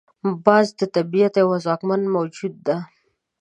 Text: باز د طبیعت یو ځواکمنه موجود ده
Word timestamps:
باز 0.45 0.67
د 0.79 0.81
طبیعت 0.95 1.33
یو 1.41 1.49
ځواکمنه 1.65 2.07
موجود 2.15 2.53
ده 2.67 2.77